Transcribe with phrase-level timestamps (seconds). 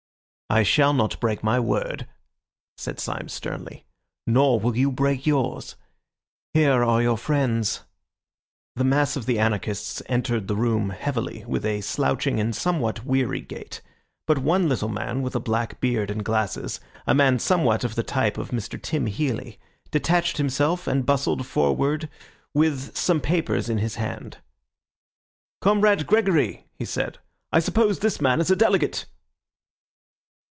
[0.53, 2.09] "I shall not break my word,"
[2.75, 3.85] said Syme sternly,
[4.27, 5.77] "nor will you break yours.
[6.53, 7.83] Here are your friends."
[8.75, 13.39] The mass of the anarchists entered the room heavily, with a slouching and somewhat weary
[13.39, 13.79] gait;
[14.27, 18.37] but one little man, with a black beard and glasses—a man somewhat of the type
[18.37, 18.77] of Mr.
[18.81, 22.09] Tim Healy—detached himself, and bustled forward
[22.53, 24.39] with some papers in his hand.
[25.61, 27.19] "Comrade Gregory," he said,
[27.53, 29.05] "I suppose this man is a delegate?"